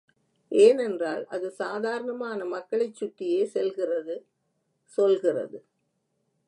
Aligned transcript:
ஏனென்றால், 0.51 1.25
அது 1.27 1.51
சாதாரணமான 1.51 2.45
மக்களைச் 2.45 2.95
சுற்றியே 2.95 3.45
செல்கிறது 3.45 4.15
சொல்கிறது! 4.91 5.59